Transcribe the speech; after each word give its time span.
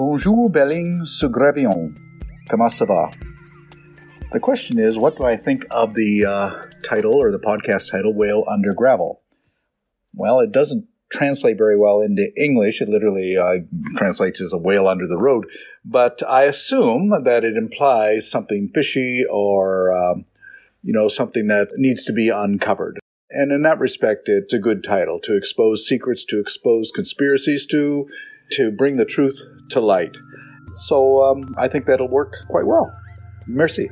Bonjour, 0.00 0.48
Belling 0.48 1.02
Sugrevion. 1.04 1.94
Comment 2.48 2.70
ça 2.70 2.86
va? 2.86 3.10
The 4.32 4.40
question 4.40 4.78
is, 4.78 4.96
what 4.96 5.18
do 5.18 5.24
I 5.24 5.36
think 5.36 5.66
of 5.70 5.92
the 5.92 6.24
uh, 6.24 6.62
title 6.82 7.16
or 7.16 7.30
the 7.30 7.38
podcast 7.38 7.90
title, 7.90 8.14
Whale 8.14 8.44
Under 8.48 8.72
Gravel? 8.72 9.20
Well, 10.14 10.40
it 10.40 10.52
doesn't 10.52 10.86
translate 11.12 11.58
very 11.58 11.76
well 11.76 12.00
into 12.00 12.32
English. 12.42 12.80
It 12.80 12.88
literally 12.88 13.36
uh, 13.36 13.56
translates 13.98 14.40
as 14.40 14.54
a 14.54 14.56
whale 14.56 14.88
under 14.88 15.06
the 15.06 15.18
road, 15.18 15.44
but 15.84 16.22
I 16.26 16.44
assume 16.44 17.10
that 17.10 17.44
it 17.44 17.58
implies 17.58 18.26
something 18.26 18.70
fishy 18.74 19.26
or, 19.30 19.92
um, 19.92 20.24
you 20.82 20.94
know, 20.94 21.08
something 21.08 21.46
that 21.48 21.72
needs 21.76 22.06
to 22.06 22.14
be 22.14 22.30
uncovered. 22.30 22.98
And 23.28 23.52
in 23.52 23.60
that 23.64 23.78
respect, 23.78 24.30
it's 24.30 24.54
a 24.54 24.58
good 24.58 24.82
title 24.82 25.20
to 25.24 25.36
expose 25.36 25.86
secrets, 25.86 26.24
to 26.30 26.40
expose 26.40 26.90
conspiracies, 26.90 27.66
to 27.66 28.08
to 28.52 28.72
bring 28.72 28.96
the 28.96 29.04
truth 29.04 29.42
to 29.70 29.80
light. 29.80 30.16
So 30.74 31.24
um, 31.24 31.42
I 31.56 31.68
think 31.68 31.86
that'll 31.86 32.08
work 32.08 32.34
quite 32.48 32.66
well. 32.66 32.92
Merci. 33.46 33.90